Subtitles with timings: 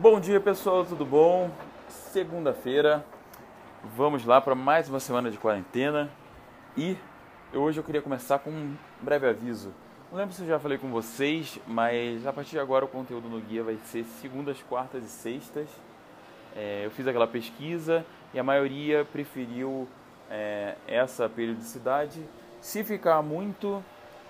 [0.00, 1.50] Bom dia pessoal, tudo bom?
[1.88, 3.04] Segunda-feira,
[3.96, 6.08] vamos lá para mais uma semana de quarentena
[6.76, 6.96] e
[7.52, 9.74] hoje eu queria começar com um breve aviso.
[10.08, 13.28] Não lembro se eu já falei com vocês, mas a partir de agora o conteúdo
[13.28, 15.68] no guia vai ser segundas, quartas e sextas.
[16.54, 19.88] É, eu fiz aquela pesquisa e a maioria preferiu
[20.30, 22.22] é, essa periodicidade.
[22.60, 23.82] Se ficar muito,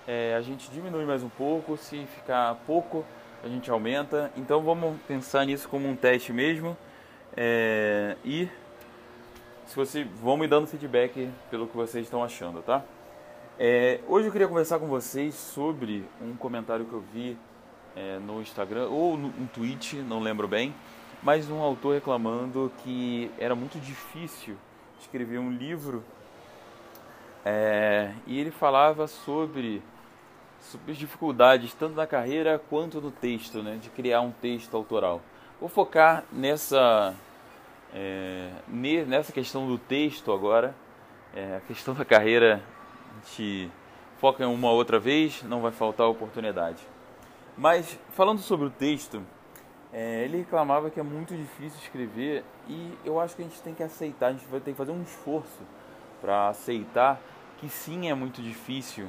[0.06, 3.04] é, a gente diminui mais um pouco, se ficar pouco,
[3.42, 4.30] a gente aumenta.
[4.36, 6.76] Então vamos pensar nisso como um teste mesmo.
[7.36, 8.48] É, e
[9.66, 12.82] se você vão me dando feedback pelo que vocês estão achando, tá?
[13.58, 17.36] É, hoje eu queria conversar com vocês sobre um comentário que eu vi
[17.96, 20.74] é, no Instagram ou no, no tweet, não lembro bem,
[21.22, 24.56] mas um autor reclamando que era muito difícil
[25.00, 26.04] escrever um livro
[27.44, 29.82] é, e ele falava sobre,
[30.88, 35.20] dificuldades tanto na carreira quanto no texto, né, de criar um texto autoral.
[35.60, 37.14] Vou focar nessa,
[37.94, 38.50] é,
[39.06, 40.74] nessa questão do texto agora.
[41.34, 42.62] É, a questão da carreira
[43.10, 43.70] a gente
[44.18, 46.82] foca em uma outra vez, não vai faltar oportunidade.
[47.56, 49.22] Mas falando sobre o texto,
[49.92, 53.74] é, ele reclamava que é muito difícil escrever e eu acho que a gente tem
[53.74, 55.62] que aceitar, a gente vai ter que fazer um esforço
[56.20, 57.20] para aceitar
[57.58, 59.08] que sim é muito difícil.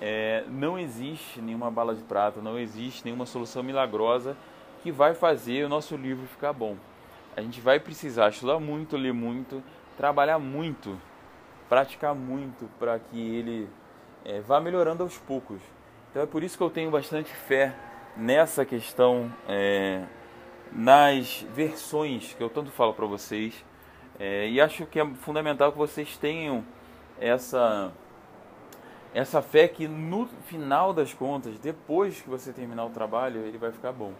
[0.00, 4.36] É, não existe nenhuma bala de prata, não existe nenhuma solução milagrosa
[4.82, 6.76] que vai fazer o nosso livro ficar bom.
[7.36, 9.62] A gente vai precisar estudar muito, ler muito,
[9.96, 10.98] trabalhar muito,
[11.68, 13.68] praticar muito para que ele
[14.24, 15.60] é, vá melhorando aos poucos.
[16.10, 17.74] Então é por isso que eu tenho bastante fé
[18.16, 20.02] nessa questão, é,
[20.72, 23.64] nas versões que eu tanto falo para vocês.
[24.18, 26.64] É, e acho que é fundamental que vocês tenham
[27.18, 27.92] essa,
[29.14, 33.72] essa fé que no final das contas, depois que você terminar o trabalho, ele vai
[33.72, 34.12] ficar bom.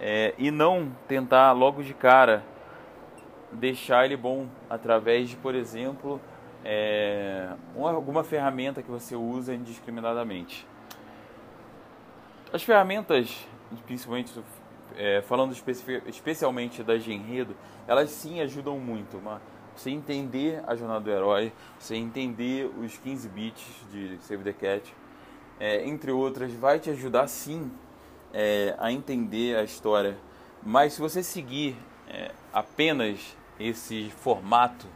[0.00, 2.42] É, e não tentar logo de cara
[3.52, 6.20] deixar ele bom através de, por exemplo,
[6.64, 10.66] é, uma, alguma ferramenta que você usa indiscriminadamente.
[12.52, 13.46] As ferramentas,
[13.86, 14.32] principalmente
[14.96, 15.54] é, falando
[16.06, 17.54] especialmente das de enredo,
[17.86, 19.20] elas sim ajudam muito.
[19.76, 24.94] Você entender a jornada do herói, você entender os 15 bits de Save the Cat,
[25.58, 27.70] é, entre outras, vai te ajudar sim
[28.32, 30.16] é, a entender a história.
[30.62, 31.76] Mas se você seguir
[32.08, 34.86] é, apenas esse formato,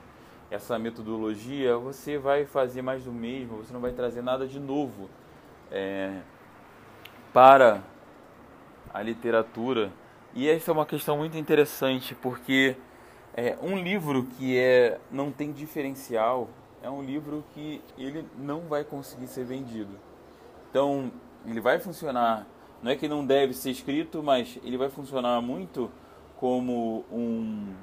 [0.50, 5.08] essa metodologia, você vai fazer mais do mesmo, você não vai trazer nada de novo
[5.70, 6.20] é,
[7.32, 7.82] para
[8.92, 9.92] a literatura.
[10.34, 12.76] E essa é uma questão muito interessante, porque
[13.36, 16.48] é, um livro que é, não tem diferencial
[16.82, 19.98] é um livro que ele não vai conseguir ser vendido.
[20.70, 21.12] Então,
[21.44, 22.46] ele vai funcionar,
[22.82, 25.90] não é que não deve ser escrito, mas ele vai funcionar muito
[26.36, 27.74] como um,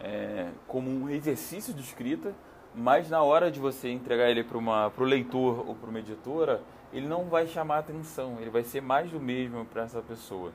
[0.00, 2.34] é, como um exercício de escrita,
[2.74, 6.62] mas na hora de você entregar ele para o leitor ou para uma editora,
[6.92, 10.52] ele não vai chamar atenção, ele vai ser mais do mesmo para essa pessoa.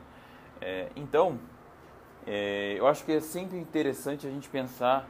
[0.59, 1.38] É, então,
[2.28, 5.08] é, eu acho que é sempre interessante a gente pensar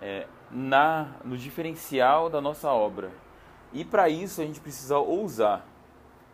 [0.00, 3.10] é, na, no diferencial da nossa obra.
[3.72, 5.66] E para isso a gente precisa ousar.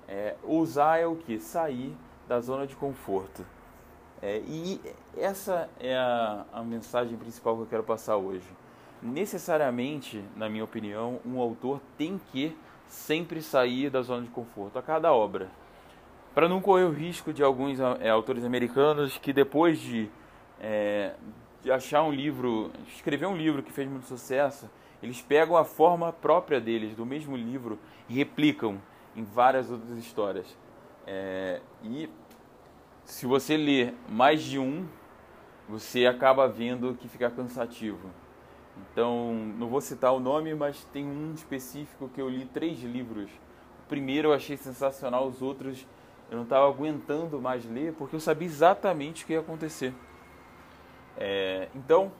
[0.07, 1.39] É, ousar é o que?
[1.39, 1.97] Sair
[2.29, 3.45] da zona de conforto.
[4.23, 4.81] É, e
[5.17, 8.47] essa é a, a mensagem principal que eu quero passar hoje.
[9.03, 12.55] Necessariamente, na minha opinião, um autor tem que
[12.87, 15.49] sempre sair da zona de conforto a cada obra.
[16.35, 20.11] Para não correr o risco de alguns é, autores americanos que depois de,
[20.61, 21.15] é,
[21.63, 24.69] de achar um livro, escrever um livro que fez muito sucesso,
[25.03, 27.79] eles pegam a forma própria deles, do mesmo livro,
[28.09, 28.81] e replicam
[29.17, 30.57] em várias outras histórias.
[31.07, 32.09] É, e
[33.05, 34.87] se você ler mais de um,
[35.69, 38.11] você acaba vendo que fica cansativo.
[38.93, 43.31] Então, não vou citar o nome, mas tem um específico que eu li três livros.
[43.85, 45.87] O primeiro eu achei sensacional, os outros
[46.31, 49.93] eu não estava aguentando mais ler porque eu sabia exatamente o que ia acontecer.
[51.19, 52.11] É, então,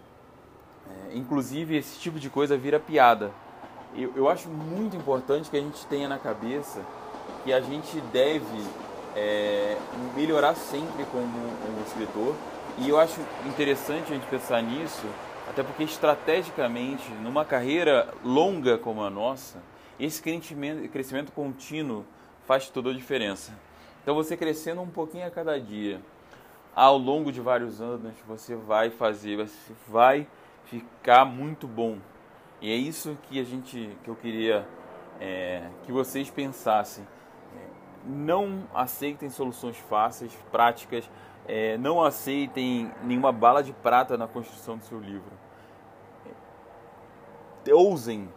[0.89, 3.31] é, inclusive, esse tipo de coisa vira piada.
[3.97, 6.81] Eu, eu acho muito importante que a gente tenha na cabeça
[7.45, 8.65] que a gente deve
[9.17, 9.77] é,
[10.15, 12.35] melhorar sempre como um escritor.
[12.79, 15.07] E eu acho interessante a gente pensar nisso
[15.51, 19.59] até porque estrategicamente, numa carreira longa como a nossa,
[19.99, 22.05] esse crescimento, crescimento contínuo
[22.47, 23.53] faz toda a diferença.
[24.01, 26.01] Então você crescendo um pouquinho a cada dia,
[26.75, 30.27] ao longo de vários anos, você vai fazer, você vai
[30.65, 31.99] ficar muito bom.
[32.61, 34.67] E é isso que a gente, que eu queria
[35.21, 37.07] é, que vocês pensassem.
[38.05, 41.09] Não aceitem soluções fáceis, práticas.
[41.47, 45.33] é, não aceitem nenhuma bala de prata na construção do seu livro.
[47.73, 48.29] Ousem,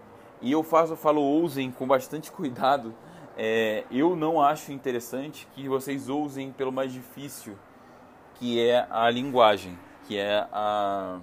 [0.41, 2.93] e eu faço, falo ousem com bastante cuidado.
[3.37, 7.55] É, eu não acho interessante que vocês ousem pelo mais difícil,
[8.35, 9.77] que é a linguagem,
[10.07, 11.19] que é a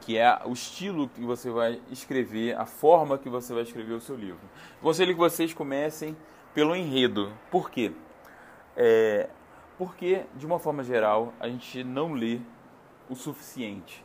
[0.00, 4.00] que é o estilo que você vai escrever, a forma que você vai escrever o
[4.00, 4.40] seu livro.
[4.82, 6.14] Conselho que vocês comecem
[6.52, 7.32] pelo enredo.
[7.50, 7.90] Por quê?
[8.76, 9.30] É,
[9.78, 12.38] porque, de uma forma geral, a gente não lê
[13.08, 14.04] o suficiente.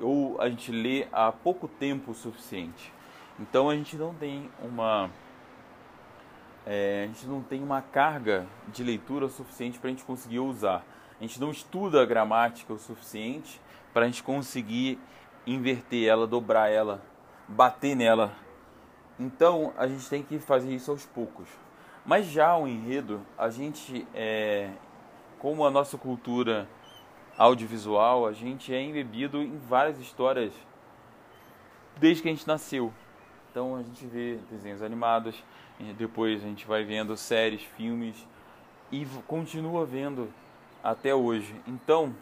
[0.00, 2.92] Ou a gente lê há pouco tempo o suficiente.
[3.38, 5.10] Então a gente não tem uma.
[6.66, 10.84] É, a gente não tem uma carga de leitura suficiente para a gente conseguir usar.
[11.18, 13.60] A gente não estuda a gramática o suficiente
[13.92, 14.98] para a gente conseguir
[15.46, 17.02] inverter ela, dobrar ela,
[17.48, 18.32] bater nela.
[19.18, 21.48] Então a gente tem que fazer isso aos poucos.
[22.04, 24.70] Mas já o enredo, a gente, é,
[25.38, 26.68] como a nossa cultura
[27.38, 30.52] audiovisual, a gente é embebido em várias histórias
[31.98, 32.92] desde que a gente nasceu.
[33.50, 35.42] Então a gente vê desenhos animados,
[35.96, 38.26] depois a gente vai vendo séries, filmes
[38.92, 40.30] e continua vendo
[40.86, 41.54] até hoje.
[41.66, 42.14] Então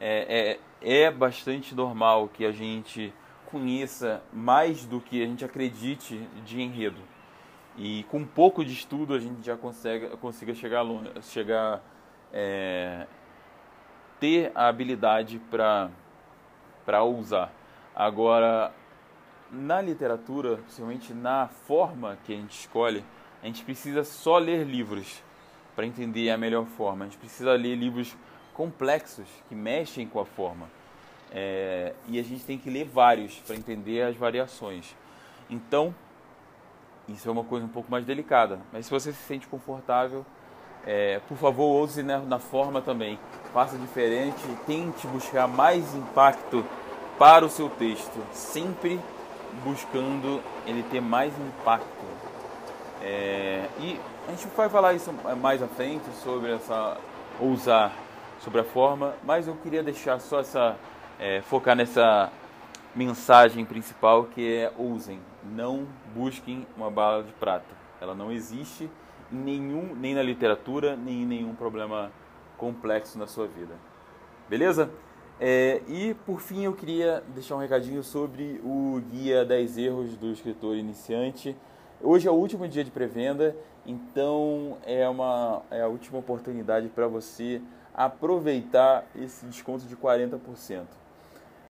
[0.00, 3.12] é, é, é bastante normal que a gente
[3.46, 7.00] conheça mais do que a gente acredite de enredo.
[7.76, 11.82] E com um pouco de estudo a gente já consegue consiga chegar longe, chegar
[12.32, 13.06] é,
[14.20, 15.90] ter a habilidade para
[16.86, 17.52] para usar.
[17.94, 18.72] Agora
[19.50, 23.04] na literatura, principalmente na forma que a gente escolhe,
[23.42, 25.22] a gente precisa só ler livros
[25.74, 27.04] para entender a melhor forma.
[27.04, 28.16] A gente precisa ler livros
[28.52, 30.68] complexos que mexem com a forma.
[31.32, 34.94] É, e a gente tem que ler vários para entender as variações.
[35.50, 35.94] Então,
[37.08, 38.60] isso é uma coisa um pouco mais delicada.
[38.72, 40.24] Mas se você se sente confortável,
[40.86, 43.18] é, por favor, ouse na, na forma também.
[43.52, 46.64] Faça diferente, tente buscar mais impacto
[47.18, 49.00] para o seu texto, sempre
[49.64, 52.04] buscando ele ter mais impacto.
[53.02, 56.96] É, e a gente vai falar isso mais à frente sobre essa
[57.40, 57.92] ousar
[58.40, 60.76] sobre a forma, mas eu queria deixar só essa
[61.18, 62.30] é, focar nessa
[62.94, 67.74] mensagem principal que é usem, não busquem uma bala de prata.
[68.00, 68.90] Ela não existe
[69.32, 72.12] em nenhum, nem na literatura, nem em nenhum problema
[72.56, 73.74] complexo na sua vida.
[74.48, 74.90] Beleza?
[75.40, 80.30] É, e por fim eu queria deixar um recadinho sobre o guia 10 erros do
[80.30, 81.56] escritor iniciante.
[82.06, 83.56] Hoje é o último dia de pré-venda,
[83.86, 87.62] então é, uma, é a última oportunidade para você
[87.94, 90.82] aproveitar esse desconto de 40%.